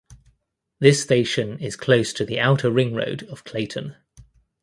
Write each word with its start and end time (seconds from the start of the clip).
This 0.79 0.99
station 0.99 1.59
is 1.59 1.75
close 1.75 2.11
to 2.13 2.25
the 2.25 2.39
outer 2.39 2.71
ring 2.71 2.95
road 2.95 3.21
of 3.29 3.43
Klaten. 3.43 3.97